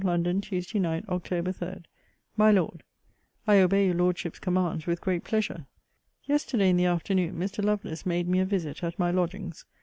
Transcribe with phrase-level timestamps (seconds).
[0.03, 1.53] LONDON, TUESDAY NIGHT, OCT.
[1.57, 1.71] 3.
[2.35, 2.81] MY LORD,
[3.45, 5.67] I obey your Lordship's commands with great pleasure.
[6.23, 7.63] Yesterday in the afternoon Mr.
[7.63, 9.63] Lovelace made me a visit at my lodgings.